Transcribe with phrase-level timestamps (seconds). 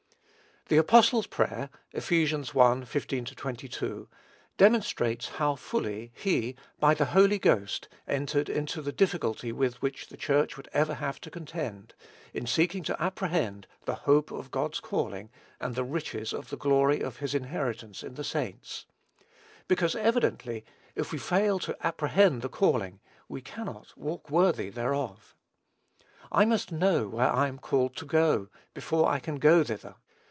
[0.67, 2.13] The apostle's prayer (Eph.
[2.13, 2.85] i.
[2.85, 4.07] 15 22)
[4.55, 10.15] demonstrates how fully he, by the Holy Ghost, entered into the difficulty with which the
[10.15, 11.93] Church would ever have to contend,
[12.33, 15.29] in seeking to apprehend "the hope of God's calling,
[15.59, 18.85] and the riches of the glory of his inheritance in the saints;"
[19.67, 20.63] because, evidently,
[20.95, 25.35] if we fail to apprehend the calling, we cannot "walk worthy" thereof.
[26.31, 29.95] I must know where I am called to go, before I can go thither.